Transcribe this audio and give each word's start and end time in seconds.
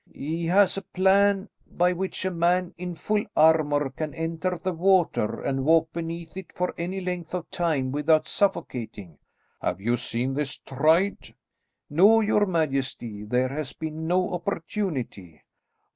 "He 0.11 0.47
has 0.47 0.77
a 0.77 0.81
plan 0.81 1.47
by 1.67 1.93
which 1.93 2.25
a 2.25 2.31
man 2.31 2.73
in 2.75 2.95
full 2.95 3.23
armour 3.35 3.91
can 3.91 4.15
enter 4.15 4.57
the 4.57 4.73
water 4.73 5.43
and 5.43 5.63
walk 5.63 5.93
beneath 5.93 6.35
it 6.35 6.47
for 6.55 6.73
any 6.75 6.99
length 7.01 7.35
of 7.35 7.51
time 7.51 7.91
without 7.91 8.27
suffocating." 8.27 9.19
"Have 9.61 9.79
you 9.79 9.97
seen 9.97 10.33
this 10.33 10.57
tried?" 10.57 11.35
"No, 11.87 12.19
your 12.19 12.47
majesty; 12.47 13.23
there 13.25 13.49
has 13.49 13.73
been 13.73 14.07
no 14.07 14.29
opportunity." 14.31 15.43